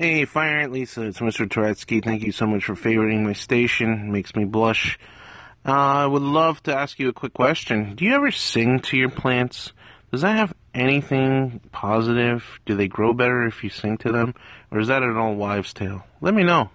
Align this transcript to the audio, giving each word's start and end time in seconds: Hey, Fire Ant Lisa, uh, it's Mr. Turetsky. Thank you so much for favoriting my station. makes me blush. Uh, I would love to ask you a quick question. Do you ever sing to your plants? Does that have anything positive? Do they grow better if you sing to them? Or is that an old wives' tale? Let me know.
Hey, 0.00 0.26
Fire 0.26 0.60
Ant 0.60 0.70
Lisa, 0.70 1.00
uh, 1.00 1.04
it's 1.06 1.18
Mr. 1.18 1.48
Turetsky. 1.48 2.04
Thank 2.04 2.22
you 2.22 2.30
so 2.30 2.46
much 2.46 2.66
for 2.66 2.76
favoriting 2.76 3.24
my 3.24 3.32
station. 3.32 4.12
makes 4.12 4.36
me 4.36 4.44
blush. 4.44 4.96
Uh, 5.66 5.72
I 5.72 6.06
would 6.06 6.22
love 6.22 6.62
to 6.62 6.76
ask 6.76 7.00
you 7.00 7.08
a 7.08 7.12
quick 7.12 7.34
question. 7.34 7.96
Do 7.96 8.04
you 8.04 8.14
ever 8.14 8.30
sing 8.30 8.78
to 8.78 8.96
your 8.96 9.08
plants? 9.08 9.72
Does 10.12 10.20
that 10.20 10.36
have 10.36 10.54
anything 10.72 11.60
positive? 11.72 12.60
Do 12.64 12.76
they 12.76 12.86
grow 12.86 13.12
better 13.12 13.44
if 13.44 13.64
you 13.64 13.70
sing 13.70 13.98
to 13.98 14.12
them? 14.12 14.36
Or 14.70 14.78
is 14.78 14.86
that 14.86 15.02
an 15.02 15.16
old 15.16 15.36
wives' 15.36 15.72
tale? 15.72 16.04
Let 16.20 16.32
me 16.32 16.44
know. 16.44 16.70